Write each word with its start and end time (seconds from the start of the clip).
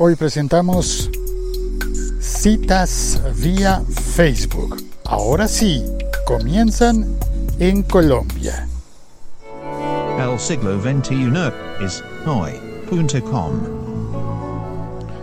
Hoy 0.00 0.14
presentamos 0.14 1.10
citas 2.20 3.20
vía 3.34 3.82
Facebook. 4.14 4.76
Ahora 5.04 5.48
sí, 5.48 5.84
comienzan 6.24 7.18
en 7.58 7.82
Colombia. 7.82 8.68
El 10.20 10.38
siglo 10.38 10.80
XXI 10.80 11.52
es 11.84 12.04
hoy.com. 12.24 13.52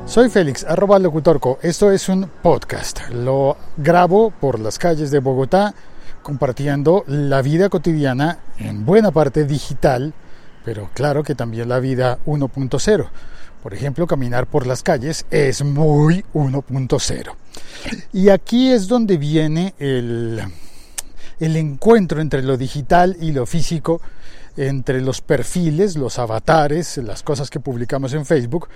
Soy 0.05 0.29
Félix, 0.29 0.65
arroba 0.65 0.99
locutorco. 0.99 1.57
Esto 1.61 1.89
es 1.89 2.09
un 2.09 2.29
podcast. 2.43 2.99
Lo 3.13 3.55
grabo 3.77 4.31
por 4.31 4.59
las 4.59 4.77
calles 4.77 5.09
de 5.09 5.19
Bogotá, 5.19 5.73
compartiendo 6.21 7.05
la 7.07 7.41
vida 7.41 7.69
cotidiana 7.69 8.39
en 8.57 8.85
buena 8.85 9.11
parte 9.11 9.45
digital, 9.45 10.13
pero 10.65 10.89
claro 10.93 11.23
que 11.23 11.33
también 11.33 11.69
la 11.69 11.79
vida 11.79 12.19
1.0 12.25 13.07
por 13.65 13.73
ejemplo, 13.73 14.05
caminar 14.05 14.45
por 14.45 14.67
las 14.67 14.83
calles 14.83 15.25
es 15.31 15.63
muy 15.63 16.23
1.0. 16.35 17.33
Y 18.13 18.29
aquí 18.29 18.71
es 18.71 18.87
donde 18.87 19.17
viene 19.17 19.73
el, 19.79 20.39
encuentro 21.39 22.21
entre 22.21 22.43
lo 22.43 22.57
digital 22.57 23.17
y 23.19 23.31
lo 23.31 23.47
físico, 23.47 24.01
entre 24.55 25.01
los 25.01 25.21
perfiles, 25.21 25.95
los 25.95 26.19
avatares, 26.19 26.97
las 26.97 27.23
cosas 27.23 27.49
que 27.49 27.59
publicamos 27.59 28.13
en 28.13 28.27
Facebook 28.27 28.69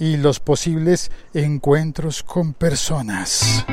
y 0.00 0.16
los 0.16 0.40
posibles 0.40 1.12
encuentros 1.32 2.24
con 2.24 2.52
personas. 2.52 3.64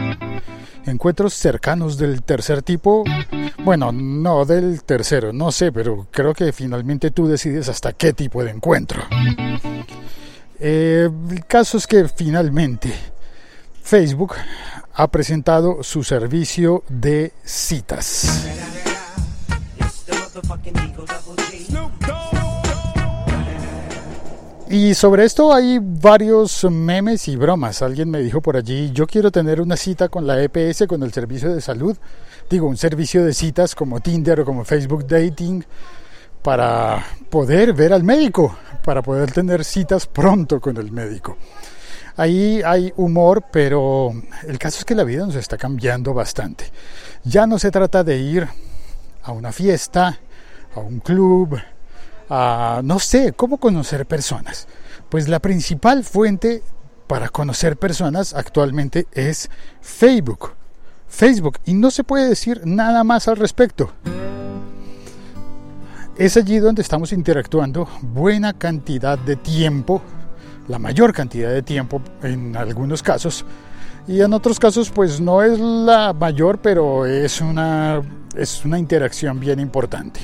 Encuentros 0.85 1.33
cercanos 1.33 1.97
del 1.97 2.21
tercer 2.21 2.61
tipo, 2.61 3.03
bueno, 3.63 3.91
no 3.91 4.45
del 4.45 4.83
tercero, 4.83 5.33
no 5.33 5.51
sé, 5.51 5.71
pero 5.71 6.05
creo 6.11 6.35
que 6.35 6.53
finalmente 6.53 7.09
tú 7.09 7.27
decides 7.27 7.69
hasta 7.69 7.91
qué 7.91 8.13
tipo 8.13 8.43
de 8.43 8.51
encuentro. 8.51 9.01
Eh, 10.59 11.09
el 11.31 11.45
caso 11.45 11.77
es 11.77 11.87
que 11.87 12.07
finalmente 12.07 12.93
Facebook 13.81 14.35
ha 14.93 15.07
presentado 15.07 15.81
su 15.83 16.03
servicio 16.03 16.83
de 16.89 17.31
citas. 17.43 18.45
Y 24.71 24.93
sobre 24.93 25.25
esto 25.25 25.51
hay 25.51 25.79
varios 25.81 26.63
memes 26.65 27.27
y 27.27 27.35
bromas. 27.35 27.81
Alguien 27.81 28.11
me 28.11 28.19
dijo 28.19 28.39
por 28.39 28.55
allí, 28.55 28.91
yo 28.91 29.07
quiero 29.07 29.31
tener 29.31 29.61
una 29.61 29.75
cita 29.75 30.09
con 30.09 30.27
la 30.27 30.43
EPS, 30.43 30.85
con 30.87 31.01
el 31.01 31.11
servicio 31.11 31.51
de 31.51 31.61
salud. 31.61 31.97
Digo, 32.49 32.67
un 32.67 32.77
servicio 32.77 33.25
de 33.25 33.33
citas 33.33 33.73
como 33.73 33.99
Tinder 33.99 34.41
o 34.41 34.45
como 34.45 34.63
Facebook 34.63 35.07
Dating 35.07 35.63
para 36.41 37.03
poder 37.29 37.73
ver 37.73 37.93
al 37.93 38.03
médico, 38.03 38.57
para 38.83 39.01
poder 39.01 39.31
tener 39.31 39.63
citas 39.63 40.07
pronto 40.07 40.59
con 40.59 40.77
el 40.77 40.91
médico. 40.91 41.37
Ahí 42.17 42.61
hay 42.65 42.91
humor, 42.97 43.45
pero 43.51 44.11
el 44.45 44.59
caso 44.59 44.79
es 44.79 44.85
que 44.85 44.95
la 44.95 45.03
vida 45.03 45.25
nos 45.25 45.35
está 45.35 45.57
cambiando 45.57 46.13
bastante. 46.13 46.65
Ya 47.23 47.47
no 47.47 47.59
se 47.59 47.71
trata 47.71 48.03
de 48.03 48.17
ir 48.17 48.47
a 49.23 49.31
una 49.31 49.51
fiesta, 49.51 50.19
a 50.75 50.79
un 50.79 50.99
club, 50.99 51.57
a 52.29 52.81
no 52.83 52.99
sé, 52.99 53.33
cómo 53.33 53.57
conocer 53.57 54.05
personas. 54.05 54.67
Pues 55.07 55.27
la 55.29 55.39
principal 55.39 56.03
fuente 56.03 56.61
para 57.07 57.29
conocer 57.29 57.77
personas 57.77 58.33
actualmente 58.33 59.07
es 59.13 59.49
Facebook. 59.81 60.53
Facebook, 61.07 61.57
y 61.65 61.73
no 61.73 61.89
se 61.89 62.03
puede 62.03 62.29
decir 62.29 62.61
nada 62.65 63.03
más 63.03 63.27
al 63.27 63.37
respecto 63.37 63.91
es 66.19 66.35
allí 66.35 66.59
donde 66.59 66.81
estamos 66.81 67.13
interactuando 67.13 67.87
buena 68.01 68.51
cantidad 68.51 69.17
de 69.17 69.37
tiempo, 69.37 70.01
la 70.67 70.77
mayor 70.77 71.13
cantidad 71.13 71.49
de 71.49 71.61
tiempo 71.61 72.01
en 72.21 72.57
algunos 72.57 73.01
casos, 73.01 73.45
y 74.05 74.19
en 74.19 74.33
otros 74.33 74.59
casos 74.59 74.89
pues 74.89 75.21
no 75.21 75.41
es 75.41 75.57
la 75.57 76.11
mayor, 76.11 76.59
pero 76.59 77.05
es 77.05 77.39
una, 77.39 78.01
es 78.35 78.65
una 78.65 78.77
interacción 78.77 79.39
bien 79.39 79.61
importante. 79.61 80.19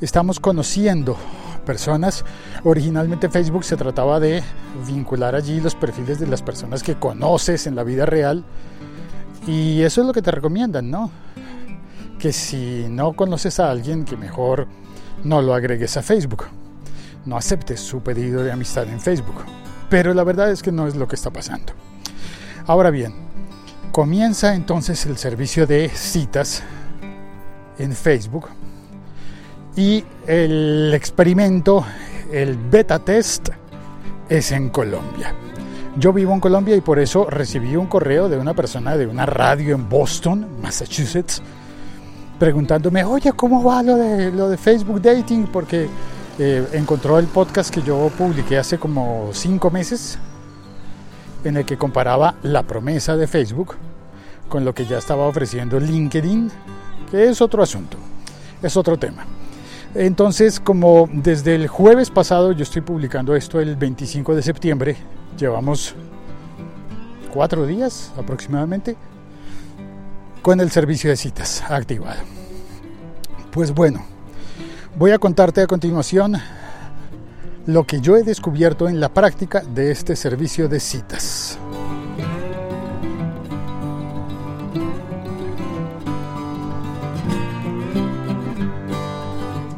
Estamos 0.00 0.40
conociendo 0.40 1.18
personas. 1.66 2.24
Originalmente 2.64 3.28
Facebook 3.28 3.64
se 3.64 3.76
trataba 3.76 4.18
de 4.18 4.42
vincular 4.86 5.34
allí 5.34 5.60
los 5.60 5.74
perfiles 5.74 6.18
de 6.18 6.26
las 6.26 6.40
personas 6.40 6.82
que 6.82 6.94
conoces 6.94 7.66
en 7.66 7.76
la 7.76 7.84
vida 7.84 8.06
real. 8.06 8.44
Y 9.46 9.82
eso 9.82 10.00
es 10.00 10.06
lo 10.06 10.14
que 10.14 10.22
te 10.22 10.30
recomiendan, 10.30 10.90
¿no? 10.90 11.10
Que 12.20 12.32
si 12.32 12.86
no 12.88 13.14
conoces 13.14 13.58
a 13.58 13.70
alguien, 13.70 14.04
que 14.04 14.16
mejor 14.16 14.68
no 15.24 15.42
lo 15.42 15.54
agregues 15.54 15.96
a 15.96 16.02
Facebook. 16.02 16.44
No 17.24 17.36
aceptes 17.36 17.80
su 17.80 18.02
pedido 18.02 18.44
de 18.44 18.52
amistad 18.52 18.88
en 18.88 19.00
Facebook. 19.00 19.44
Pero 19.88 20.14
la 20.14 20.22
verdad 20.22 20.50
es 20.50 20.62
que 20.62 20.70
no 20.70 20.86
es 20.86 20.94
lo 20.94 21.08
que 21.08 21.16
está 21.16 21.30
pasando. 21.30 21.72
Ahora 22.66 22.90
bien, 22.90 23.14
comienza 23.90 24.54
entonces 24.54 25.04
el 25.06 25.16
servicio 25.16 25.66
de 25.66 25.88
citas 25.88 26.62
en 27.78 27.92
Facebook 27.92 28.48
y 29.74 30.04
el 30.26 30.92
experimento, 30.94 31.84
el 32.30 32.56
beta 32.56 32.98
test, 32.98 33.48
es 34.28 34.52
en 34.52 34.68
Colombia. 34.68 35.34
Yo 35.96 36.12
vivo 36.12 36.34
en 36.34 36.40
Colombia 36.40 36.76
y 36.76 36.82
por 36.82 36.98
eso 36.98 37.28
recibí 37.28 37.74
un 37.76 37.86
correo 37.86 38.28
de 38.28 38.38
una 38.38 38.54
persona 38.54 38.96
de 38.96 39.06
una 39.06 39.26
radio 39.26 39.74
en 39.74 39.88
Boston, 39.88 40.46
Massachusetts, 40.62 41.42
preguntándome, 42.40 43.04
oye, 43.04 43.32
¿cómo 43.34 43.62
va 43.62 43.82
lo 43.82 43.96
de, 43.96 44.32
lo 44.32 44.48
de 44.48 44.56
Facebook 44.56 45.02
Dating? 45.02 45.46
Porque 45.48 45.88
eh, 46.38 46.66
encontró 46.72 47.18
el 47.18 47.26
podcast 47.26 47.68
que 47.72 47.82
yo 47.82 48.10
publiqué 48.16 48.56
hace 48.56 48.78
como 48.78 49.28
cinco 49.34 49.70
meses, 49.70 50.18
en 51.44 51.58
el 51.58 51.66
que 51.66 51.76
comparaba 51.76 52.36
la 52.42 52.62
promesa 52.62 53.14
de 53.14 53.26
Facebook 53.26 53.76
con 54.48 54.64
lo 54.64 54.74
que 54.74 54.86
ya 54.86 54.96
estaba 54.96 55.26
ofreciendo 55.26 55.78
LinkedIn, 55.78 56.50
que 57.10 57.28
es 57.28 57.42
otro 57.42 57.62
asunto, 57.62 57.98
es 58.62 58.74
otro 58.74 58.98
tema. 58.98 59.26
Entonces, 59.94 60.60
como 60.60 61.10
desde 61.12 61.54
el 61.54 61.68
jueves 61.68 62.08
pasado, 62.08 62.52
yo 62.52 62.62
estoy 62.62 62.80
publicando 62.80 63.36
esto 63.36 63.60
el 63.60 63.76
25 63.76 64.34
de 64.34 64.40
septiembre, 64.42 64.96
llevamos 65.38 65.94
cuatro 67.34 67.66
días 67.66 68.12
aproximadamente, 68.16 68.96
con 70.42 70.60
el 70.60 70.70
servicio 70.70 71.10
de 71.10 71.16
citas 71.16 71.62
activado. 71.68 72.20
Pues 73.50 73.72
bueno, 73.72 74.04
voy 74.96 75.10
a 75.10 75.18
contarte 75.18 75.60
a 75.60 75.66
continuación 75.66 76.36
lo 77.66 77.84
que 77.84 78.00
yo 78.00 78.16
he 78.16 78.22
descubierto 78.22 78.88
en 78.88 79.00
la 79.00 79.08
práctica 79.08 79.60
de 79.60 79.90
este 79.90 80.16
servicio 80.16 80.68
de 80.68 80.80
citas. 80.80 81.58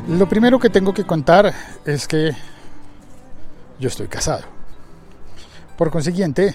Lo 0.08 0.28
primero 0.28 0.58
que 0.58 0.68
tengo 0.68 0.92
que 0.92 1.04
contar 1.04 1.52
es 1.86 2.06
que 2.06 2.32
yo 3.80 3.88
estoy 3.88 4.08
casado. 4.08 4.42
Por 5.76 5.90
consiguiente, 5.90 6.54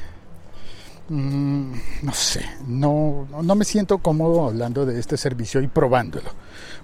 Mm, 1.10 1.72
no 2.04 2.14
sé, 2.14 2.46
no, 2.68 3.28
no 3.42 3.56
me 3.56 3.64
siento 3.64 3.98
cómodo 4.00 4.48
hablando 4.48 4.86
de 4.86 5.00
este 5.00 5.16
servicio 5.16 5.62
y 5.62 5.68
probándolo, 5.68 6.30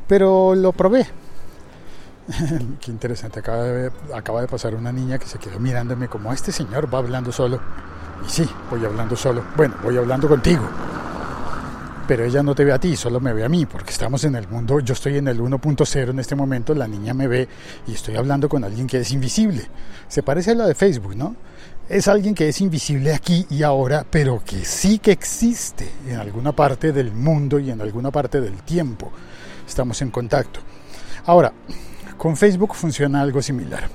pero 0.07 0.55
lo 0.55 0.71
probé. 0.71 1.05
Qué 2.79 2.91
interesante, 2.91 3.39
acaba 3.39 3.63
de, 3.63 3.91
acaba 4.13 4.41
de 4.41 4.47
pasar 4.47 4.75
una 4.75 4.93
niña 4.93 5.19
que 5.19 5.25
se 5.25 5.39
quedó 5.39 5.59
mirándome 5.59 6.07
como 6.07 6.31
este 6.31 6.53
señor 6.53 6.93
va 6.93 6.99
hablando 6.99 7.31
solo. 7.31 7.59
Y 8.25 8.29
sí, 8.29 8.49
voy 8.69 8.85
hablando 8.85 9.17
solo. 9.17 9.43
Bueno, 9.57 9.75
voy 9.83 9.97
hablando 9.97 10.29
contigo. 10.29 10.63
Pero 12.07 12.25
ella 12.25 12.43
no 12.43 12.53
te 12.53 12.65
ve 12.65 12.73
a 12.73 12.79
ti, 12.79 12.95
solo 12.95 13.19
me 13.19 13.33
ve 13.33 13.45
a 13.45 13.49
mí, 13.49 13.65
porque 13.65 13.91
estamos 13.91 14.23
en 14.25 14.35
el 14.35 14.47
mundo, 14.47 14.81
yo 14.81 14.93
estoy 14.93 15.17
en 15.17 15.29
el 15.29 15.39
1.0 15.39 16.09
en 16.09 16.19
este 16.19 16.35
momento, 16.35 16.75
la 16.75 16.85
niña 16.85 17.13
me 17.13 17.27
ve 17.27 17.47
y 17.87 17.93
estoy 17.93 18.17
hablando 18.17 18.49
con 18.49 18.63
alguien 18.63 18.87
que 18.87 18.99
es 18.99 19.11
invisible. 19.11 19.65
Se 20.09 20.21
parece 20.21 20.51
a 20.51 20.55
la 20.55 20.67
de 20.67 20.75
Facebook, 20.75 21.15
¿no? 21.15 21.35
Es 21.89 22.07
alguien 22.07 22.33
que 22.33 22.49
es 22.49 22.61
invisible 22.61 23.13
aquí 23.13 23.45
y 23.49 23.63
ahora, 23.63 24.05
pero 24.09 24.41
que 24.43 24.63
sí 24.65 24.99
que 24.99 25.11
existe 25.11 25.89
en 26.07 26.17
alguna 26.17 26.51
parte 26.51 26.91
del 26.91 27.11
mundo 27.11 27.59
y 27.59 27.71
en 27.71 27.81
alguna 27.81 28.11
parte 28.11 28.39
del 28.41 28.61
tiempo. 28.63 29.11
Estamos 29.67 30.01
en 30.01 30.11
contacto. 30.11 30.59
Ahora, 31.25 31.53
con 32.17 32.37
Facebook 32.37 32.75
funciona 32.75 33.21
algo 33.21 33.41
similar. 33.41 33.89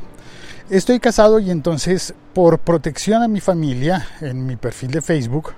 Estoy 0.71 1.01
casado 1.01 1.39
y 1.41 1.51
entonces 1.51 2.15
por 2.35 2.59
protección 2.59 3.23
a 3.23 3.29
mi 3.29 3.41
familia 3.41 4.07
en 4.21 4.45
mi 4.45 4.57
perfil 4.57 4.91
de 4.91 5.01
Facebook, 5.01 5.55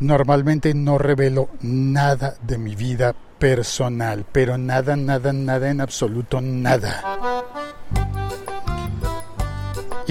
normalmente 0.00 0.74
no 0.74 0.98
revelo 0.98 1.48
nada 1.62 2.34
de 2.42 2.58
mi 2.58 2.74
vida 2.74 3.14
personal, 3.38 4.26
pero 4.30 4.58
nada, 4.58 4.96
nada, 4.96 5.32
nada 5.32 5.70
en 5.70 5.80
absoluto, 5.80 6.40
nada. 6.40 7.61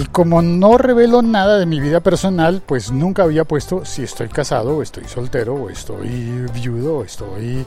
Y 0.01 0.06
como 0.06 0.42
no 0.42 0.80
revelo 0.80 1.21
nada 1.21 1.59
de 1.59 1.68
mi 1.68 1.80
vida 1.80 2.00
personal, 2.00 2.63
pues 2.65 2.92
nunca 2.92 3.21
había 3.21 3.45
puesto 3.45 3.86
si 3.86 4.01
estoy 4.01 4.30
casado 4.30 4.81
estoy 4.81 5.03
soltero 5.07 5.69
estoy 5.69 6.48
viudo 6.51 7.03
estoy 7.03 7.63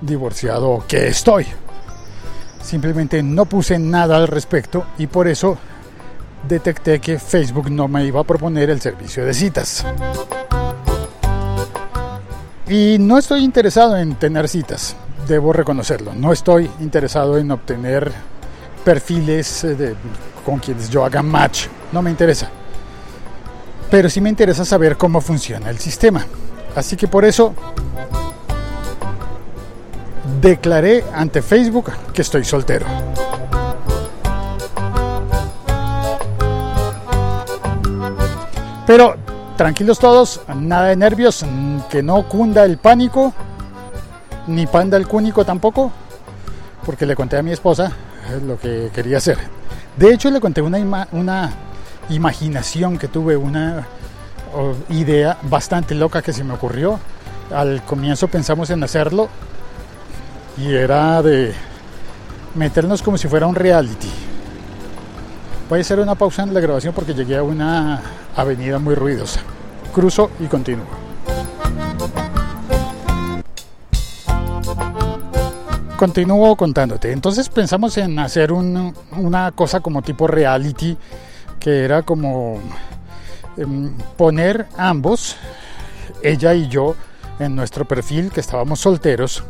divorciado 0.00 0.70
o 0.70 0.84
qué 0.86 1.08
estoy. 1.08 1.44
Simplemente 2.62 3.20
no 3.24 3.46
puse 3.46 3.80
nada 3.80 4.16
al 4.16 4.28
respecto 4.28 4.86
y 4.96 5.08
por 5.08 5.26
eso 5.26 5.58
detecté 6.48 7.00
que 7.00 7.18
Facebook 7.18 7.68
no 7.68 7.88
me 7.88 8.04
iba 8.04 8.20
a 8.20 8.24
proponer 8.24 8.70
el 8.70 8.80
servicio 8.80 9.26
de 9.26 9.34
citas. 9.34 9.84
Y 12.68 12.96
no 13.00 13.18
estoy 13.18 13.42
interesado 13.42 13.96
en 13.96 14.14
tener 14.14 14.48
citas, 14.48 14.94
debo 15.26 15.52
reconocerlo. 15.52 16.14
No 16.14 16.32
estoy 16.32 16.70
interesado 16.78 17.38
en 17.38 17.50
obtener 17.50 18.12
perfiles 18.84 19.64
eh, 19.64 19.96
con 20.44 20.58
quienes 20.58 20.90
yo 20.90 21.04
haga 21.04 21.22
match. 21.22 21.66
No 21.92 22.02
me 22.02 22.10
interesa. 22.10 22.48
Pero 23.90 24.08
sí 24.08 24.20
me 24.20 24.28
interesa 24.28 24.64
saber 24.64 24.96
cómo 24.96 25.20
funciona 25.20 25.70
el 25.70 25.78
sistema. 25.78 26.26
Así 26.74 26.96
que 26.96 27.06
por 27.08 27.24
eso 27.24 27.54
declaré 30.40 31.04
ante 31.14 31.42
Facebook 31.42 31.92
que 32.12 32.22
estoy 32.22 32.44
soltero. 32.44 32.86
Pero 38.86 39.16
tranquilos 39.56 39.98
todos, 39.98 40.40
nada 40.56 40.88
de 40.88 40.96
nervios, 40.96 41.44
que 41.88 42.02
no 42.02 42.28
cunda 42.28 42.64
el 42.64 42.78
pánico, 42.78 43.32
ni 44.46 44.66
panda 44.66 44.96
el 44.96 45.06
cúnico 45.06 45.44
tampoco, 45.44 45.92
porque 46.84 47.06
le 47.06 47.14
conté 47.14 47.36
a 47.36 47.42
mi 47.42 47.52
esposa 47.52 47.92
lo 48.44 48.58
que 48.58 48.90
quería 48.92 49.18
hacer. 49.18 49.61
De 49.96 50.12
hecho, 50.12 50.30
le 50.30 50.40
conté 50.40 50.62
una, 50.62 51.06
una 51.12 51.52
imaginación 52.08 52.98
que 52.98 53.08
tuve, 53.08 53.36
una 53.36 53.86
idea 54.90 55.38
bastante 55.42 55.94
loca 55.94 56.22
que 56.22 56.32
se 56.32 56.44
me 56.44 56.54
ocurrió. 56.54 56.98
Al 57.54 57.82
comienzo 57.82 58.28
pensamos 58.28 58.70
en 58.70 58.82
hacerlo 58.82 59.28
y 60.56 60.72
era 60.72 61.22
de 61.22 61.54
meternos 62.54 63.02
como 63.02 63.18
si 63.18 63.28
fuera 63.28 63.46
un 63.46 63.54
reality. 63.54 64.10
Voy 65.68 65.78
a 65.78 65.82
hacer 65.82 66.00
una 66.00 66.14
pausa 66.14 66.42
en 66.42 66.52
la 66.52 66.60
grabación 66.60 66.94
porque 66.94 67.14
llegué 67.14 67.36
a 67.36 67.42
una 67.42 68.00
avenida 68.36 68.78
muy 68.78 68.94
ruidosa. 68.94 69.40
Cruzo 69.94 70.30
y 70.40 70.46
continúo. 70.46 71.01
Continúo 76.02 76.56
contándote. 76.56 77.12
Entonces 77.12 77.48
pensamos 77.48 77.96
en 77.96 78.18
hacer 78.18 78.50
una 78.50 79.52
cosa 79.54 79.78
como 79.78 80.02
tipo 80.02 80.26
reality, 80.26 80.98
que 81.60 81.84
era 81.84 82.02
como 82.02 82.58
em, 83.56 83.96
poner 84.16 84.66
ambos, 84.76 85.36
ella 86.20 86.54
y 86.54 86.66
yo, 86.66 86.96
en 87.38 87.54
nuestro 87.54 87.84
perfil, 87.84 88.32
que 88.32 88.40
estábamos 88.40 88.80
solteros, 88.80 89.44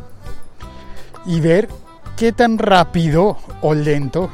y 1.25 1.39
ver 1.39 1.69
qué 2.15 2.31
tan 2.31 2.59
rápido 2.59 3.39
o 3.63 3.73
lento 3.73 4.29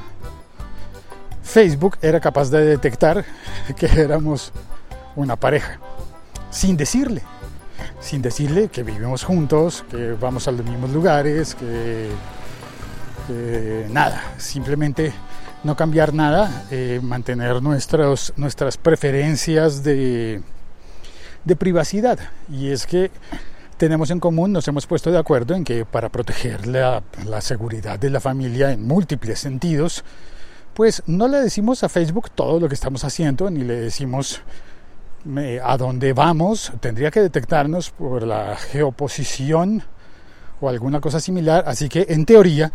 Facebook 1.41 1.99
era 2.01 2.19
capaz 2.19 2.49
de 2.49 2.65
detectar 2.65 3.23
que 3.77 3.85
éramos 3.85 4.51
una 5.15 5.37
pareja, 5.37 5.79
sin 6.49 6.75
decirle, 6.75 7.21
sin 7.99 8.21
decirle 8.21 8.69
que 8.69 8.83
vivimos 8.83 9.23
juntos, 9.23 9.83
que 9.89 10.13
vamos 10.13 10.47
a 10.47 10.51
los 10.51 10.65
mismos 10.65 10.91
lugares, 10.91 11.55
que, 11.55 12.09
nada, 13.89 14.23
simplemente 14.37 15.13
no 15.63 15.75
cambiar 15.75 16.13
nada, 16.13 16.65
eh, 16.71 16.99
mantener 17.03 17.61
nuestras 17.61 18.77
preferencias 18.81 19.83
de, 19.83 20.41
de 21.45 21.55
privacidad. 21.55 22.19
Y 22.49 22.69
es 22.71 22.87
que 22.87 23.11
tenemos 23.77 24.11
en 24.11 24.19
común, 24.19 24.51
nos 24.51 24.67
hemos 24.67 24.85
puesto 24.85 25.11
de 25.11 25.17
acuerdo 25.17 25.55
en 25.55 25.63
que 25.63 25.85
para 25.85 26.09
proteger 26.09 26.67
la, 26.67 27.01
la 27.25 27.39
seguridad 27.39 27.97
de 27.97 28.09
la 28.09 28.19
familia 28.19 28.71
en 28.71 28.85
múltiples 28.85 29.39
sentidos, 29.39 30.03
pues 30.73 31.01
no 31.07 31.27
le 31.27 31.39
decimos 31.39 31.83
a 31.83 31.89
Facebook 31.89 32.29
todo 32.31 32.59
lo 32.59 32.67
que 32.67 32.75
estamos 32.75 33.03
haciendo, 33.03 33.49
ni 33.49 33.63
le 33.63 33.75
decimos 33.75 34.41
a 35.63 35.77
dónde 35.77 36.13
vamos, 36.13 36.71
tendría 36.79 37.11
que 37.11 37.21
detectarnos 37.21 37.91
por 37.91 38.23
la 38.23 38.55
geoposición 38.55 39.83
o 40.61 40.69
alguna 40.69 40.99
cosa 41.01 41.19
similar, 41.19 41.63
así 41.67 41.89
que 41.89 42.05
en 42.09 42.25
teoría 42.25 42.71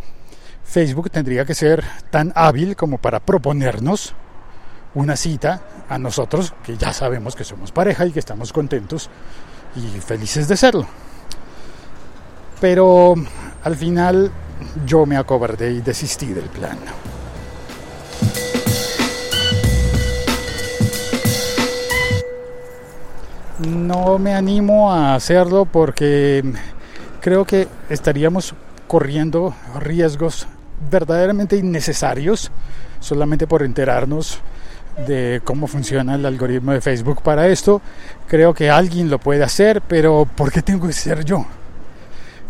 Facebook 0.63 1.09
tendría 1.09 1.45
que 1.45 1.53
ser 1.53 1.83
tan 2.09 2.31
hábil 2.35 2.75
como 2.75 2.97
para 2.97 3.19
proponernos 3.19 4.13
una 4.95 5.15
cita 5.15 5.61
a 5.89 5.97
nosotros, 5.97 6.53
que 6.63 6.77
ya 6.77 6.93
sabemos 6.93 7.35
que 7.35 7.43
somos 7.43 7.71
pareja 7.71 8.05
y 8.05 8.11
que 8.11 8.19
estamos 8.19 8.51
contentos 8.51 9.09
y 9.75 9.99
felices 9.99 10.47
de 10.47 10.57
serlo. 10.57 10.87
Pero 12.61 13.15
al 13.63 13.75
final 13.75 14.31
yo 14.85 15.05
me 15.05 15.17
acobardé 15.17 15.71
y 15.71 15.81
desistí 15.81 16.27
del 16.27 16.45
plan. 16.45 16.79
No 23.59 24.19
me 24.19 24.33
animo 24.33 24.91
a 24.91 25.15
hacerlo 25.15 25.65
porque 25.65 26.43
creo 27.21 27.45
que 27.45 27.67
estaríamos 27.89 28.53
corriendo 28.87 29.55
riesgos 29.79 30.47
verdaderamente 30.91 31.55
innecesarios 31.55 32.51
solamente 32.99 33.47
por 33.47 33.63
enterarnos 33.63 34.39
de 35.07 35.41
cómo 35.43 35.67
funciona 35.67 36.15
el 36.15 36.25
algoritmo 36.25 36.73
de 36.73 36.81
Facebook 36.81 37.21
para 37.21 37.47
esto. 37.47 37.81
Creo 38.27 38.53
que 38.53 38.69
alguien 38.69 39.09
lo 39.09 39.19
puede 39.19 39.43
hacer, 39.43 39.81
pero 39.81 40.27
¿por 40.35 40.51
qué 40.51 40.61
tengo 40.61 40.87
que 40.87 40.93
ser 40.93 41.23
yo? 41.23 41.45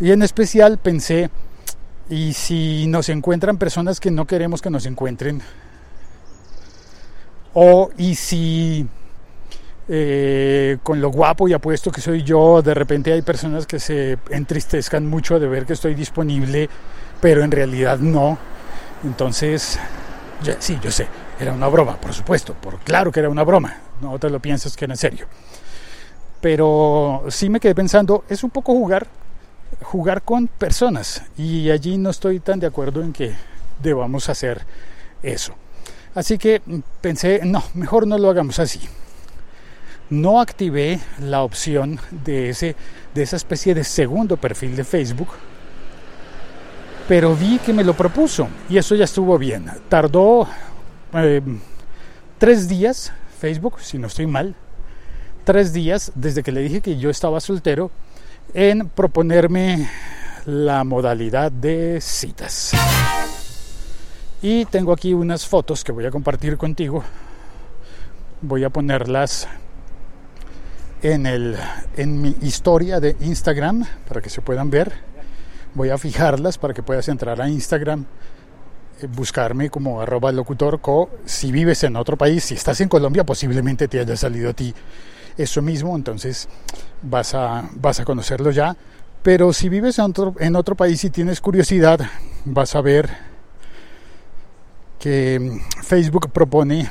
Y 0.00 0.10
en 0.10 0.22
especial 0.22 0.78
pensé, 0.78 1.30
¿y 2.10 2.32
si 2.32 2.86
nos 2.88 3.08
encuentran 3.08 3.58
personas 3.58 4.00
que 4.00 4.10
no 4.10 4.26
queremos 4.26 4.60
que 4.60 4.70
nos 4.70 4.86
encuentren? 4.86 5.40
O 7.54 7.90
¿y 7.96 8.14
si 8.14 8.86
eh, 9.88 10.78
con 10.82 11.00
lo 11.00 11.10
guapo 11.10 11.46
y 11.46 11.52
apuesto 11.52 11.92
que 11.92 12.00
soy 12.00 12.24
yo, 12.24 12.60
de 12.60 12.74
repente 12.74 13.12
hay 13.12 13.22
personas 13.22 13.66
que 13.66 13.78
se 13.78 14.18
entristezcan 14.30 15.06
mucho 15.06 15.38
de 15.38 15.46
ver 15.46 15.64
que 15.64 15.74
estoy 15.74 15.94
disponible, 15.94 16.68
pero 17.20 17.44
en 17.44 17.52
realidad 17.52 17.98
no. 17.98 18.36
Entonces, 19.04 19.78
sí, 20.58 20.78
yo 20.82 20.90
sé, 20.90 21.06
era 21.38 21.52
una 21.52 21.68
broma, 21.68 22.00
por 22.00 22.12
supuesto, 22.12 22.54
por 22.54 22.80
claro 22.80 23.12
que 23.12 23.20
era 23.20 23.28
una 23.28 23.44
broma, 23.44 23.76
no 24.00 24.18
te 24.18 24.28
lo 24.28 24.40
piensas 24.40 24.76
que 24.76 24.86
era 24.86 24.94
en 24.94 24.98
serio. 24.98 25.26
Pero 26.40 27.24
sí 27.28 27.48
me 27.48 27.60
quedé 27.60 27.74
pensando, 27.74 28.24
es 28.28 28.42
un 28.42 28.50
poco 28.50 28.72
jugar, 28.72 29.06
jugar 29.82 30.22
con 30.22 30.48
personas 30.48 31.22
y 31.36 31.70
allí 31.70 31.96
no 31.96 32.10
estoy 32.10 32.40
tan 32.40 32.58
de 32.58 32.66
acuerdo 32.66 33.02
en 33.02 33.12
que 33.12 33.34
debamos 33.80 34.28
hacer 34.28 34.62
eso. 35.22 35.54
Así 36.14 36.38
que 36.38 36.60
pensé, 37.00 37.42
no, 37.44 37.62
mejor 37.74 38.06
no 38.06 38.18
lo 38.18 38.30
hagamos 38.30 38.58
así 38.58 38.80
no 40.10 40.40
activé 40.40 41.00
la 41.20 41.42
opción 41.42 41.98
de, 42.24 42.50
ese, 42.50 42.76
de 43.14 43.22
esa 43.22 43.36
especie 43.36 43.74
de 43.74 43.84
segundo 43.84 44.36
perfil 44.36 44.76
de 44.76 44.84
Facebook, 44.84 45.28
pero 47.08 47.34
vi 47.34 47.58
que 47.58 47.72
me 47.72 47.84
lo 47.84 47.94
propuso 47.94 48.48
y 48.68 48.78
eso 48.78 48.94
ya 48.94 49.04
estuvo 49.04 49.38
bien. 49.38 49.66
Tardó 49.88 50.48
eh, 51.14 51.40
tres 52.38 52.68
días, 52.68 53.12
Facebook, 53.38 53.80
si 53.80 53.98
no 53.98 54.06
estoy 54.06 54.26
mal, 54.26 54.54
tres 55.44 55.72
días 55.72 56.12
desde 56.14 56.42
que 56.42 56.52
le 56.52 56.60
dije 56.60 56.80
que 56.80 56.98
yo 56.98 57.10
estaba 57.10 57.40
soltero 57.40 57.90
en 58.54 58.88
proponerme 58.88 59.88
la 60.46 60.84
modalidad 60.84 61.50
de 61.50 62.00
citas. 62.00 62.72
Y 64.42 64.64
tengo 64.66 64.92
aquí 64.92 65.14
unas 65.14 65.46
fotos 65.46 65.82
que 65.82 65.92
voy 65.92 66.06
a 66.06 66.10
compartir 66.10 66.56
contigo. 66.56 67.02
Voy 68.42 68.64
a 68.64 68.70
ponerlas 68.70 69.48
en, 71.12 71.26
el, 71.26 71.56
en 71.96 72.20
mi 72.20 72.34
historia 72.42 72.98
de 72.98 73.16
Instagram 73.20 73.84
para 74.08 74.20
que 74.20 74.28
se 74.28 74.42
puedan 74.42 74.70
ver. 74.70 74.92
Voy 75.74 75.90
a 75.90 75.98
fijarlas 75.98 76.58
para 76.58 76.74
que 76.74 76.82
puedas 76.82 77.08
entrar 77.08 77.40
a 77.40 77.48
Instagram, 77.48 78.04
eh, 79.00 79.06
buscarme 79.14 79.70
como 79.70 80.00
arroba 80.00 80.32
locutorco. 80.32 81.10
Si 81.24 81.52
vives 81.52 81.84
en 81.84 81.94
otro 81.94 82.16
país, 82.16 82.44
si 82.44 82.54
estás 82.54 82.80
en 82.80 82.88
Colombia, 82.88 83.24
posiblemente 83.24 83.86
te 83.86 84.00
haya 84.00 84.16
salido 84.16 84.50
a 84.50 84.52
ti 84.52 84.74
eso 85.36 85.62
mismo, 85.62 85.94
entonces 85.94 86.48
vas 87.02 87.34
a, 87.34 87.68
vas 87.74 88.00
a 88.00 88.04
conocerlo 88.04 88.50
ya. 88.50 88.76
Pero 89.22 89.52
si 89.52 89.68
vives 89.68 89.98
en 89.98 90.06
otro, 90.06 90.34
en 90.40 90.56
otro 90.56 90.74
país 90.74 91.04
y 91.04 91.10
tienes 91.10 91.40
curiosidad, 91.40 92.00
vas 92.44 92.74
a 92.74 92.80
ver 92.80 93.10
que 94.98 95.38
mm, 95.38 95.82
Facebook 95.82 96.32
propone, 96.32 96.90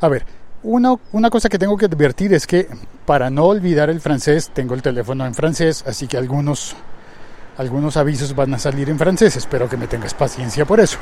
a 0.00 0.08
ver, 0.08 0.24
una, 0.62 0.94
una, 1.12 1.30
cosa 1.30 1.48
que 1.48 1.58
tengo 1.58 1.76
que 1.76 1.86
advertir 1.86 2.34
es 2.34 2.46
que 2.46 2.68
para 3.06 3.30
no 3.30 3.44
olvidar 3.44 3.90
el 3.90 4.00
francés, 4.00 4.50
tengo 4.52 4.74
el 4.74 4.82
teléfono 4.82 5.24
en 5.26 5.34
francés, 5.34 5.84
así 5.86 6.06
que 6.06 6.16
algunos, 6.16 6.74
algunos 7.56 7.96
avisos 7.96 8.34
van 8.34 8.54
a 8.54 8.58
salir 8.58 8.90
en 8.90 8.98
francés. 8.98 9.36
Espero 9.36 9.68
que 9.68 9.76
me 9.76 9.86
tengas 9.86 10.14
paciencia 10.14 10.64
por 10.64 10.80
eso. 10.80 10.98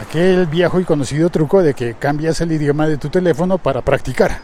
Aquel 0.00 0.46
viejo 0.46 0.80
y 0.80 0.84
conocido 0.84 1.30
truco 1.30 1.62
de 1.62 1.74
que 1.74 1.94
cambias 1.94 2.40
el 2.40 2.52
idioma 2.52 2.86
de 2.86 2.96
tu 2.96 3.08
teléfono 3.08 3.58
para 3.58 3.82
practicar. 3.82 4.38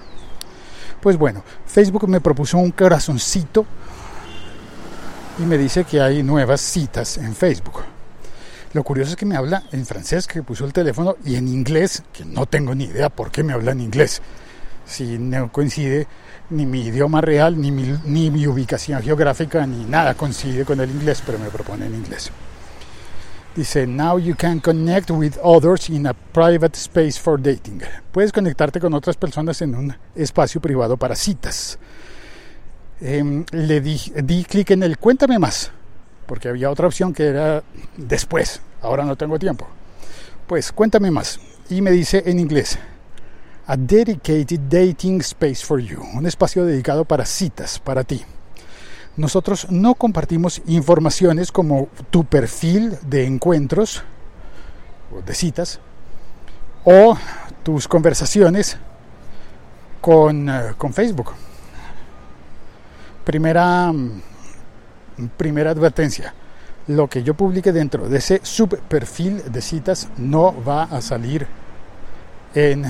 Pues 1.00 1.16
bueno, 1.16 1.43
Facebook 1.66 2.09
me 2.09 2.21
propuso 2.21 2.59
un 2.59 2.73
corazoncito 2.73 3.64
y 5.38 5.43
me 5.43 5.57
dice 5.57 5.85
que 5.85 6.00
hay 6.00 6.23
nuevas 6.23 6.61
citas 6.61 7.19
en 7.19 7.35
Facebook. 7.35 7.95
Lo 8.76 8.85
curioso 8.85 9.12
es 9.12 9.16
que 9.16 9.25
me 9.25 9.37
habla 9.37 9.62
en 9.73 9.87
francés, 9.87 10.26
que 10.26 10.42
puso 10.42 10.66
el 10.66 10.75
teléfono, 10.75 11.16
y 11.25 11.37
en 11.37 11.49
inglés, 11.49 12.02
que 12.12 12.26
no 12.26 12.45
tengo 12.45 12.75
ni 12.75 12.85
idea 12.85 13.09
por 13.09 13.30
qué 13.30 13.42
me 13.42 13.54
habla 13.54 13.73
en 13.73 13.80
inglés. 13.80 14.21
Si 14.85 15.16
no 15.16 15.50
coincide 15.50 16.06
ni 16.50 16.66
mi 16.66 16.83
idioma 16.83 17.23
real, 17.23 17.59
ni 17.59 17.71
mi, 17.71 18.47
ubicación 18.47 19.02
geográfica, 19.02 19.66
ni 19.66 19.87
nada 19.87 20.12
coincide 20.12 20.66
con 20.66 20.78
el 20.80 20.90
inglés, 20.90 21.23
pero 21.25 21.38
me 21.38 21.49
propone 21.49 21.87
en 21.87 21.95
inglés. 21.95 22.30
Dice, 23.54 23.87
now 23.87 24.18
you 24.18 24.35
can 24.37 24.61
connect 24.61 25.11
with 25.11 25.38
others 25.42 25.88
in 25.88 26.06
a 26.06 26.12
private 26.12 26.76
space 26.76 27.18
for 27.18 27.40
dating. 27.40 27.80
Puedes 28.12 28.30
conectarte 28.30 28.78
con 28.78 28.92
otras 28.92 29.16
personas 29.16 29.62
en 29.62 29.75
un 29.75 29.97
espacio 30.14 30.61
privado 30.61 30.99
para 30.99 31.16
citas. 31.16 31.78
Em, 33.00 33.42
le 33.52 33.80
di, 33.80 33.99
di 34.23 34.45
clic 34.45 34.73
en 34.73 34.83
el 34.83 34.99
cuéntame 34.99 35.38
más, 35.38 35.71
porque 36.26 36.49
había 36.49 36.71
otra 36.71 36.87
opción 36.87 37.14
que 37.14 37.28
era 37.28 37.62
después, 37.97 38.61
ahora 38.83 39.04
no 39.04 39.16
tengo 39.16 39.38
tiempo. 39.38 39.66
Pues 40.47 40.73
cuéntame 40.73 41.11
más. 41.11 41.40
Y 41.68 41.83
me 41.83 41.90
dice 41.90 42.23
en 42.26 42.38
inglés, 42.38 42.78
a 43.66 43.76
dedicated 43.76 44.61
dating 44.61 45.21
space 45.21 45.64
for 45.64 45.80
you, 45.80 46.00
un 46.14 46.26
espacio 46.26 46.64
dedicado 46.64 47.04
para 47.04 47.26
citas, 47.26 47.78
para 47.80 48.04
ti. 48.04 48.25
Nosotros 49.16 49.66
no 49.71 49.95
compartimos 49.95 50.62
informaciones 50.66 51.50
como 51.50 51.88
tu 52.11 52.25
perfil 52.25 52.97
de 53.02 53.25
encuentros 53.25 54.02
o 55.12 55.23
de 55.23 55.35
citas 55.35 55.80
o 56.85 57.16
tus 57.62 57.88
conversaciones 57.88 58.76
con, 60.00 60.49
eh, 60.49 60.75
con 60.78 60.92
Facebook. 60.92 61.33
Primera, 63.25 63.90
mm, 63.90 64.21
primera 65.37 65.71
advertencia. 65.71 66.33
Lo 66.88 67.09
que 67.09 67.23
yo 67.23 67.35
publique 67.35 67.73
dentro 67.73 68.09
de 68.09 68.19
ese 68.19 68.40
subperfil 68.43 69.50
de 69.50 69.61
citas 69.61 70.09
no 70.19 70.55
va 70.62 70.85
a 70.85 71.00
salir 71.00 71.47
en 72.55 72.85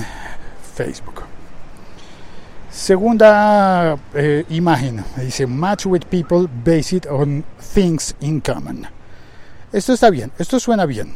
Facebook. 0.75 1.23
Segunda 2.69 3.97
eh, 4.13 4.45
imagen, 4.49 5.03
dice 5.19 5.47
match 5.47 5.87
with 5.87 6.01
people 6.11 6.47
based 6.63 7.07
on 7.09 7.43
things 7.73 8.15
in 8.19 8.39
common. 8.39 8.87
Esto 9.73 9.93
está 9.93 10.11
bien, 10.11 10.31
esto 10.37 10.59
suena 10.59 10.85
bien. 10.85 11.15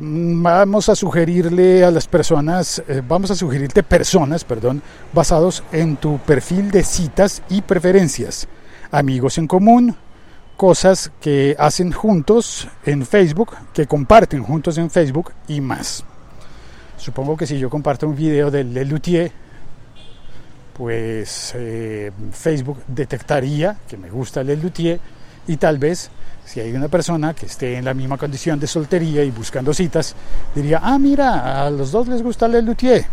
Vamos 0.00 0.88
a 0.88 0.96
sugerirle 0.96 1.84
a 1.84 1.90
las 1.90 2.06
personas, 2.06 2.82
eh, 2.88 3.02
vamos 3.06 3.30
a 3.30 3.34
sugerirte 3.34 3.82
personas, 3.82 4.44
perdón, 4.44 4.80
basados 5.12 5.62
en 5.72 5.96
tu 5.96 6.18
perfil 6.20 6.70
de 6.70 6.82
citas 6.84 7.42
y 7.50 7.60
preferencias, 7.60 8.48
amigos 8.90 9.36
en 9.36 9.46
común, 9.46 9.94
cosas 10.62 11.10
que 11.20 11.56
hacen 11.58 11.90
juntos 11.90 12.68
en 12.86 13.04
Facebook, 13.04 13.50
que 13.74 13.88
comparten 13.88 14.44
juntos 14.44 14.78
en 14.78 14.90
Facebook 14.90 15.32
y 15.48 15.60
más. 15.60 16.04
Supongo 16.96 17.36
que 17.36 17.48
si 17.48 17.58
yo 17.58 17.68
comparto 17.68 18.06
un 18.06 18.14
video 18.14 18.48
de 18.48 18.62
Lelutier, 18.62 19.32
pues 20.72 21.52
eh, 21.56 22.12
Facebook 22.30 22.78
detectaría 22.86 23.76
que 23.88 23.96
me 23.96 24.08
gusta 24.08 24.44
Lelutier 24.44 25.00
y 25.48 25.56
tal 25.56 25.78
vez 25.78 26.12
si 26.44 26.60
hay 26.60 26.72
una 26.74 26.86
persona 26.86 27.34
que 27.34 27.46
esté 27.46 27.76
en 27.76 27.84
la 27.84 27.92
misma 27.92 28.16
condición 28.16 28.60
de 28.60 28.68
soltería 28.68 29.24
y 29.24 29.32
buscando 29.32 29.74
citas, 29.74 30.14
diría, 30.54 30.78
ah, 30.80 30.96
mira, 30.96 31.66
a 31.66 31.70
los 31.70 31.90
dos 31.90 32.06
les 32.06 32.22
gusta 32.22 32.46
Lelutier. 32.46 33.04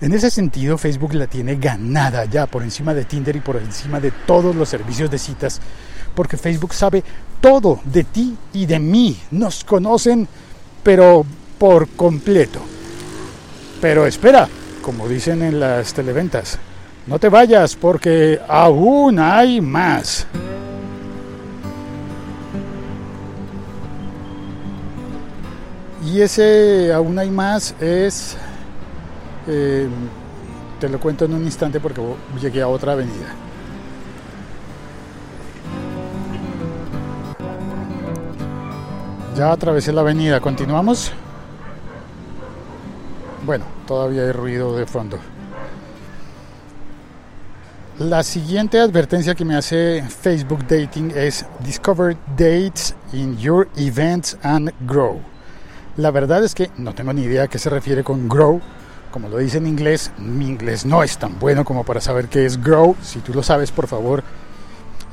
En 0.00 0.14
ese 0.14 0.30
sentido, 0.30 0.78
Facebook 0.78 1.12
la 1.12 1.26
tiene 1.26 1.56
ganada 1.56 2.24
ya 2.24 2.46
por 2.46 2.62
encima 2.62 2.94
de 2.94 3.04
Tinder 3.04 3.36
y 3.36 3.40
por 3.40 3.56
encima 3.56 4.00
de 4.00 4.10
todos 4.10 4.56
los 4.56 4.70
servicios 4.70 5.10
de 5.10 5.18
citas, 5.18 5.60
porque 6.18 6.36
Facebook 6.36 6.74
sabe 6.74 7.04
todo 7.40 7.78
de 7.84 8.02
ti 8.02 8.36
y 8.52 8.66
de 8.66 8.80
mí. 8.80 9.16
Nos 9.30 9.62
conocen, 9.62 10.26
pero 10.82 11.24
por 11.58 11.86
completo. 11.90 12.58
Pero 13.80 14.04
espera, 14.04 14.48
como 14.82 15.06
dicen 15.06 15.42
en 15.42 15.60
las 15.60 15.94
televentas, 15.94 16.58
no 17.06 17.20
te 17.20 17.28
vayas 17.28 17.76
porque 17.76 18.40
aún 18.48 19.20
hay 19.20 19.60
más. 19.60 20.26
Y 26.04 26.20
ese 26.20 26.92
aún 26.92 27.16
hay 27.16 27.30
más 27.30 27.76
es, 27.80 28.36
eh, 29.46 29.86
te 30.80 30.88
lo 30.88 30.98
cuento 30.98 31.26
en 31.26 31.34
un 31.34 31.44
instante 31.44 31.78
porque 31.78 32.02
llegué 32.40 32.60
a 32.60 32.66
otra 32.66 32.94
avenida. 32.94 33.47
Ya 39.38 39.52
atravesé 39.52 39.92
la 39.92 40.00
avenida, 40.00 40.40
continuamos. 40.40 41.12
Bueno, 43.46 43.64
todavía 43.86 44.22
hay 44.22 44.32
ruido 44.32 44.76
de 44.76 44.84
fondo. 44.84 45.16
La 48.00 48.24
siguiente 48.24 48.80
advertencia 48.80 49.36
que 49.36 49.44
me 49.44 49.54
hace 49.54 50.02
Facebook 50.02 50.66
Dating 50.66 51.12
es 51.14 51.46
Discover 51.60 52.16
dates 52.36 52.96
in 53.12 53.38
your 53.38 53.68
events 53.76 54.36
and 54.42 54.72
grow. 54.88 55.20
La 55.96 56.10
verdad 56.10 56.42
es 56.42 56.52
que 56.52 56.72
no 56.76 56.92
tengo 56.92 57.12
ni 57.12 57.22
idea 57.22 57.44
a 57.44 57.48
qué 57.48 57.60
se 57.60 57.70
refiere 57.70 58.02
con 58.02 58.28
grow. 58.28 58.60
Como 59.12 59.28
lo 59.28 59.38
dice 59.38 59.58
en 59.58 59.68
inglés, 59.68 60.10
mi 60.18 60.46
inglés 60.46 60.84
no 60.84 61.04
es 61.04 61.16
tan 61.16 61.38
bueno 61.38 61.64
como 61.64 61.84
para 61.84 62.00
saber 62.00 62.26
qué 62.26 62.44
es 62.44 62.60
grow. 62.60 62.96
Si 63.02 63.20
tú 63.20 63.32
lo 63.32 63.44
sabes, 63.44 63.70
por 63.70 63.86
favor, 63.86 64.24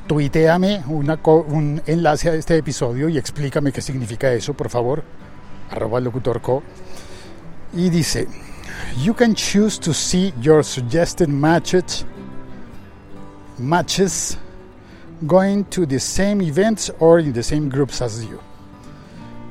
tuiteame 0.07 0.83
un 0.87 1.81
enlace 1.85 2.29
a 2.29 2.35
este 2.35 2.57
episodio 2.57 3.09
y 3.09 3.17
explícame 3.17 3.71
qué 3.71 3.81
significa 3.81 4.31
eso, 4.31 4.53
por 4.53 4.69
favor. 4.69 5.03
Arroba 5.71 5.99
locutorco 5.99 6.61
y 7.73 7.89
dice, 7.89 8.27
you 9.03 9.13
can 9.13 9.35
choose 9.35 9.79
to 9.79 9.93
see 9.93 10.33
your 10.41 10.63
suggested 10.63 11.27
matches, 11.27 12.05
matches 13.57 14.37
going 15.25 15.63
to 15.65 15.85
the 15.85 15.99
same 15.99 16.41
events 16.41 16.91
or 16.99 17.19
in 17.19 17.33
the 17.33 17.43
same 17.43 17.69
groups 17.69 18.01
as 18.01 18.23
you. 18.25 18.39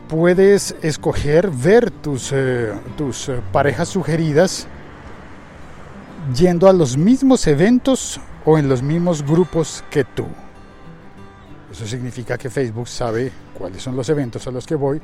Puedes 0.08 0.74
escoger 0.82 1.50
ver 1.50 1.90
tus, 1.90 2.30
eh, 2.32 2.72
tus 2.96 3.28
eh, 3.28 3.40
parejas 3.52 3.88
sugeridas 3.88 4.66
yendo 6.34 6.68
a 6.68 6.72
los 6.72 6.96
mismos 6.96 7.46
eventos 7.46 8.20
o 8.44 8.58
en 8.58 8.68
los 8.68 8.82
mismos 8.82 9.22
grupos 9.22 9.84
que 9.90 10.04
tú. 10.04 10.26
Eso 11.70 11.86
significa 11.86 12.38
que 12.38 12.50
Facebook 12.50 12.88
sabe 12.88 13.32
cuáles 13.52 13.82
son 13.82 13.96
los 13.96 14.08
eventos 14.08 14.46
a 14.46 14.50
los 14.50 14.66
que 14.66 14.74
voy 14.74 15.00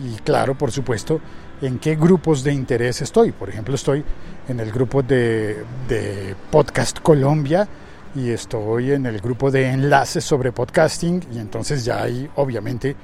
y 0.00 0.16
claro, 0.22 0.56
por 0.56 0.70
supuesto, 0.70 1.20
en 1.60 1.78
qué 1.78 1.96
grupos 1.96 2.42
de 2.42 2.52
interés 2.52 3.02
estoy. 3.02 3.32
Por 3.32 3.48
ejemplo, 3.48 3.74
estoy 3.74 4.04
en 4.48 4.60
el 4.60 4.72
grupo 4.72 5.02
de, 5.02 5.64
de, 5.88 6.34
Podcast 6.50 7.00
Colombia 7.00 7.68
y 8.14 8.30
estoy 8.30 8.92
en 8.92 9.06
el 9.06 9.20
grupo 9.20 9.50
de 9.50 9.70
enlaces 9.70 10.24
sobre 10.24 10.52
podcasting 10.52 11.22
y 11.32 11.38
entonces 11.38 11.84
ya 11.84 12.02
hay, 12.02 12.28
obviamente, 12.36 12.96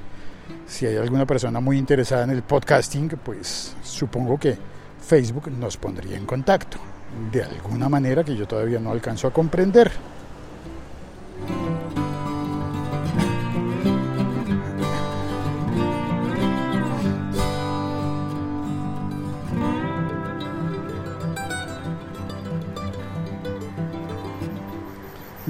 si 0.66 0.86
hay 0.86 0.96
alguna 0.96 1.26
persona 1.26 1.60
muy 1.60 1.78
interesada 1.78 2.24
en 2.24 2.30
el 2.30 2.42
podcasting, 2.42 3.08
pues 3.22 3.76
supongo 3.82 4.38
que 4.38 4.56
Facebook 5.06 5.50
nos 5.50 5.76
pondría 5.76 6.16
en 6.16 6.26
contacto 6.26 6.93
de 7.32 7.42
alguna 7.42 7.88
manera 7.88 8.24
que 8.24 8.36
yo 8.36 8.46
todavía 8.46 8.80
no 8.80 8.90
alcanzo 8.90 9.26
a 9.26 9.32
comprender. 9.32 9.90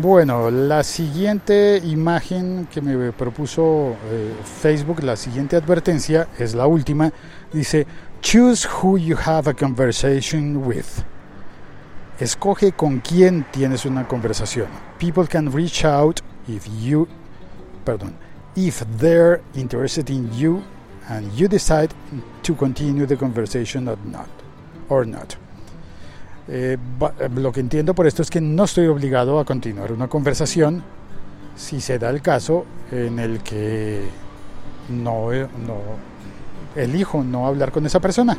Bueno, 0.05 0.51
la 0.51 0.83
siguiente 0.83 1.81
imagen 1.83 2.69
que 2.71 2.83
me 2.83 3.11
propuso 3.13 3.97
eh, 4.11 4.35
Facebook, 4.61 5.03
la 5.03 5.17
siguiente 5.17 5.57
advertencia, 5.57 6.29
es 6.39 6.55
la 6.55 6.67
última. 6.67 7.11
Dice, 7.51 7.87
choose 8.21 8.69
who 8.69 8.99
you 8.99 9.17
have 9.17 9.49
a 9.49 9.55
conversation 9.55 10.59
with. 10.59 10.85
Escoge 12.21 12.73
con 12.73 13.01
quién 13.01 13.45
tienes 13.51 13.85
una 13.85 14.07
conversación. 14.07 14.69
People 14.99 15.27
can 15.27 15.53
reach 15.53 15.85
out 15.85 16.21
if 16.47 16.67
you, 16.81 17.09
perdón, 17.85 18.15
if 18.55 18.85
they're 18.99 19.41
interested 19.55 20.09
in 20.11 20.31
you 20.33 20.63
and 21.09 21.31
you 21.37 21.49
decide 21.49 21.91
to 22.43 22.55
continue 22.55 23.07
the 23.07 23.17
conversation 23.17 23.89
or 23.89 23.99
not. 24.05 24.29
Or 24.89 25.07
not. 25.07 25.35
Eh, 26.47 26.77
lo 27.35 27.53
que 27.53 27.61
entiendo 27.61 27.95
por 27.95 28.07
esto 28.07 28.23
es 28.23 28.31
que 28.31 28.41
no 28.41 28.65
estoy 28.65 28.87
obligado 28.87 29.41
a 29.41 29.45
continuar 29.45 29.91
una 29.93 30.09
conversación 30.09 30.83
si 31.57 31.81
se 31.81 31.99
da 31.99 32.11
el 32.11 32.21
caso 32.21 32.67
en 32.93 33.19
el 33.19 33.43
que 33.43 34.03
no, 34.91 35.33
eh, 35.33 35.49
no 35.67 35.79
elijo 36.77 37.25
no 37.25 37.47
hablar 37.47 37.73
con 37.73 37.87
esa 37.87 37.99
persona. 38.01 38.37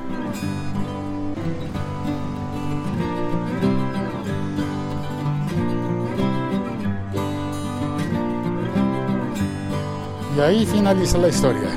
Y 10.36 10.40
ahí 10.42 10.66
finaliza 10.66 11.18
la 11.18 11.30
historia. 11.30 11.70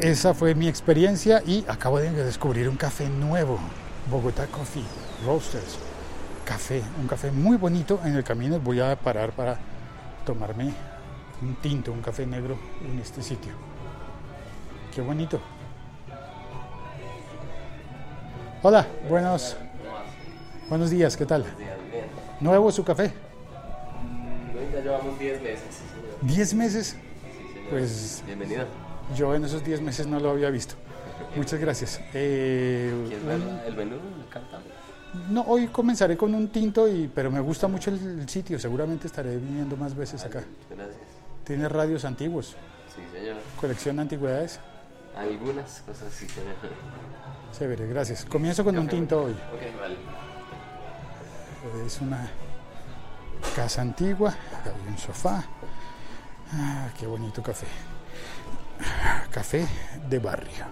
esa 0.00 0.32
fue 0.32 0.54
mi 0.54 0.66
experiencia 0.66 1.42
y 1.44 1.62
acabo 1.68 1.98
de 1.98 2.10
descubrir 2.10 2.70
un 2.70 2.76
café 2.76 3.06
nuevo, 3.08 3.58
Bogotá 4.10 4.46
Coffee 4.46 4.82
Roasters. 5.26 5.78
Café, 6.46 6.82
un 6.98 7.06
café 7.06 7.30
muy 7.30 7.58
bonito. 7.58 8.00
En 8.02 8.16
el 8.16 8.24
camino 8.24 8.58
voy 8.58 8.80
a 8.80 8.96
parar 8.96 9.32
para 9.32 9.58
tomarme 10.24 10.72
un 11.42 11.54
tinto, 11.56 11.92
un 11.92 12.00
café 12.00 12.26
negro 12.26 12.56
en 12.82 12.98
este 12.98 13.22
sitio. 13.22 13.52
Qué 14.94 15.02
bonito. 15.02 15.38
Hola, 18.62 18.86
buenos, 19.08 19.56
buenos 20.68 20.90
días, 20.90 21.14
¿qué 21.14 21.26
tal? 21.26 21.44
¿Nuevo 22.40 22.72
su 22.72 22.84
café? 22.84 23.29
Ya 25.20 25.26
llevamos 25.26 25.42
10 25.42 25.42
meses. 25.42 25.80
¿10 26.22 26.54
meses? 26.56 26.86
Sí, 26.88 27.48
señor. 27.54 27.70
Pues 27.70 28.22
Bienvenido. 28.26 28.64
yo 29.16 29.34
en 29.34 29.44
esos 29.44 29.62
10 29.64 29.80
meses 29.82 30.06
no 30.06 30.18
lo 30.18 30.30
había 30.30 30.50
visto. 30.50 30.74
Muchas 31.36 31.60
gracias. 31.60 32.00
Eh, 32.14 32.92
¿Quieres 33.08 33.26
ver 33.26 33.40
el 33.66 33.76
menú? 33.76 33.96
No, 35.28 35.42
hoy 35.42 35.66
comenzaré 35.68 36.16
con 36.16 36.34
un 36.34 36.48
tinto, 36.48 36.88
y, 36.88 37.10
pero 37.12 37.30
me 37.30 37.40
gusta 37.40 37.68
mucho 37.68 37.90
el, 37.90 38.20
el 38.20 38.28
sitio. 38.28 38.58
Seguramente 38.58 39.06
estaré 39.08 39.36
viniendo 39.36 39.76
más 39.76 39.94
veces 39.94 40.24
acá. 40.24 40.42
Gracias. 40.70 40.96
Tiene 41.44 41.68
radios 41.68 42.04
antiguos, 42.04 42.56
Sí, 42.94 43.02
señor. 43.12 43.36
colección 43.60 43.96
de 43.96 44.02
antigüedades. 44.02 44.60
Algunas 45.16 45.82
cosas 45.84 46.12
sí, 46.12 46.26
señor. 46.28 46.54
Chévere, 47.58 47.86
gracias. 47.88 48.24
Comienzo 48.24 48.62
con 48.64 48.78
un 48.78 48.88
tinto 48.88 49.24
hoy. 49.24 49.32
Ok, 49.32 49.80
vale. 49.80 49.96
Es 51.86 52.00
una 52.00 52.30
casa 53.54 53.82
antigua, 53.82 54.34
hay 54.64 54.88
un 54.88 54.98
sofá. 54.98 55.44
Ah, 56.52 56.88
qué 56.98 57.06
bonito 57.06 57.42
café. 57.42 57.66
Café 59.30 59.66
de 60.08 60.18
barrio. 60.18 60.64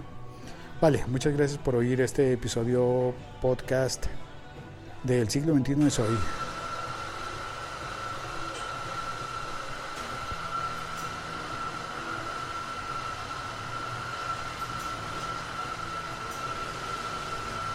Vale, 0.81 1.05
muchas 1.07 1.33
gracias 1.33 1.59
por 1.59 1.75
oír 1.75 2.01
este 2.01 2.33
episodio 2.33 3.13
podcast 3.41 4.05
del 5.03 5.29
siglo 5.29 5.55
XXI 5.55 5.75
de 5.75 5.91
Soy. 5.91 6.17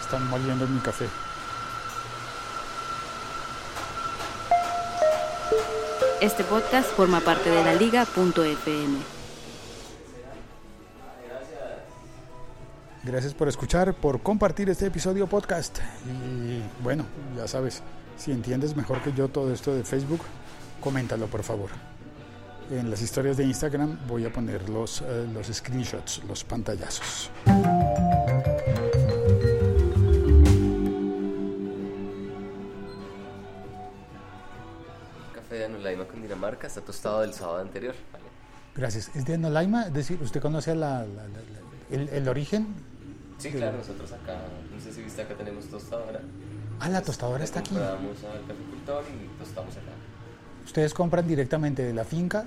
Están 0.01 0.27
moliendo 0.29 0.67
mi 0.67 0.79
café. 0.79 1.07
Este 6.25 6.43
podcast 6.43 6.89
forma 6.89 7.19
parte 7.19 7.51
de 7.51 7.63
la 7.63 7.75
liga.fm. 7.75 8.97
Gracias 13.03 13.35
por 13.35 13.47
escuchar, 13.47 13.93
por 13.93 14.19
compartir 14.21 14.67
este 14.71 14.87
episodio 14.87 15.27
podcast. 15.27 15.77
Y 16.07 16.63
bueno, 16.81 17.05
ya 17.37 17.47
sabes, 17.47 17.83
si 18.17 18.31
entiendes 18.31 18.75
mejor 18.75 19.03
que 19.03 19.13
yo 19.13 19.27
todo 19.27 19.53
esto 19.53 19.75
de 19.75 19.83
Facebook, 19.83 20.21
coméntalo 20.81 21.27
por 21.27 21.43
favor. 21.43 21.69
En 22.71 22.89
las 22.89 23.03
historias 23.03 23.37
de 23.37 23.43
Instagram 23.43 23.95
voy 24.07 24.25
a 24.25 24.33
poner 24.33 24.67
los, 24.67 25.01
eh, 25.01 25.27
los 25.31 25.45
screenshots, 25.45 26.23
los 26.27 26.43
pantallazos. 26.43 27.29
Está 36.53 36.81
tostado 36.81 37.21
del 37.21 37.33
sábado 37.33 37.59
anterior. 37.59 37.95
Vale. 38.13 38.25
Gracias. 38.75 39.09
¿Es 39.15 39.25
de 39.25 39.33
Anolaima? 39.35 39.87
Es 39.87 39.93
decir, 39.93 40.21
¿usted 40.21 40.41
conoce 40.41 40.75
la- 40.75 40.99
la- 41.05 41.05
la- 41.05 41.23
la- 41.27 41.95
el, 41.95 42.09
el 42.09 42.27
origen? 42.29 42.67
Sí, 43.37 43.49
claro, 43.51 43.77
nosotros 43.77 44.11
acá, 44.13 44.37
no 44.73 44.81
sé 44.81 44.93
si 44.93 45.01
viste 45.01 45.21
acá 45.23 45.33
tenemos 45.35 45.65
tostadora. 45.65 46.21
Ah, 46.79 46.89
la 46.89 47.01
tostadora 47.01 47.43
está 47.43 47.59
aquí. 47.59 47.71
Compramos 47.75 48.17
al 48.23 48.47
caficultor 48.47 49.03
y 49.09 49.39
tostamos 49.39 49.73
acá. 49.75 49.91
Ustedes 50.65 50.93
compran 50.93 51.27
directamente 51.27 51.83
de 51.83 51.93
la 51.93 52.03
finca, 52.05 52.45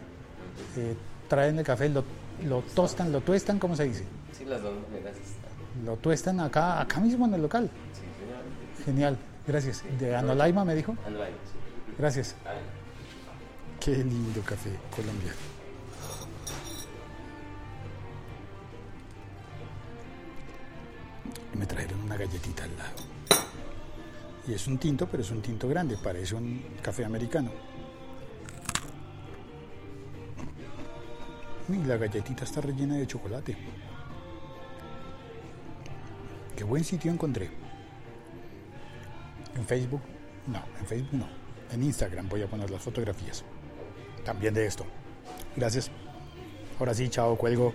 eh, 0.77 0.95
traen 1.29 1.59
el 1.59 1.65
café, 1.65 1.89
lo, 1.89 2.05
lo 2.47 2.63
tostan, 2.63 3.13
lo 3.13 3.21
tuestan, 3.21 3.59
¿cómo 3.59 3.77
se 3.77 3.85
dice? 3.85 4.05
Sí, 4.33 4.45
las 4.45 4.63
dos 4.63 4.75
maneras 4.91 5.15
están. 5.17 5.85
Lo 5.85 5.97
tuestan 5.97 6.41
acá, 6.41 6.81
acá 6.81 7.01
mismo 7.01 7.27
en 7.27 7.35
el 7.35 7.43
local. 7.43 7.71
Sí, 7.93 8.01
señor. 8.19 8.85
Genial, 8.85 9.19
gracias. 9.47 9.85
De 9.99 10.17
Anolaima 10.17 10.65
me 10.65 10.75
dijo. 10.75 10.97
Anulaima, 11.07 11.37
sí. 11.45 11.95
Gracias. 11.99 12.35
Qué 13.81 13.97
lindo 13.97 14.41
café 14.43 14.71
colombiano. 14.95 15.39
Me 21.55 21.65
trajeron 21.65 22.03
una 22.03 22.17
galletita 22.17 22.65
al 22.65 22.77
lado. 22.77 23.03
Y 24.47 24.55
es 24.55 24.67
un 24.67 24.79
tinto, 24.79 25.07
pero 25.07 25.23
es 25.23 25.31
un 25.31 25.41
tinto 25.43 25.69
grande, 25.69 25.97
parece 25.97 26.35
un 26.35 26.63
café 26.83 27.05
americano. 27.05 27.51
Y 31.69 31.77
la 31.85 31.97
galletita 31.97 32.45
está 32.45 32.61
rellena 32.61 32.97
de 32.97 33.07
chocolate. 33.07 33.57
Qué 36.57 36.65
buen 36.65 36.83
sitio 36.83 37.13
encontré. 37.13 37.51
En 39.55 39.65
Facebook, 39.65 40.03
no, 40.47 40.63
en 40.81 40.87
Facebook 40.87 41.15
no. 41.15 41.29
En 41.71 41.83
Instagram 41.83 42.29
voy 42.29 42.43
a 42.43 42.47
poner 42.49 42.71
las 42.71 42.83
fotografías. 42.83 43.45
También 44.29 44.53
de 44.53 44.67
esto. 44.67 44.85
Gracias. 45.57 45.91
Ahora 46.79 46.93
sí, 46.93 47.09
chao, 47.09 47.35
cuelgo. 47.37 47.73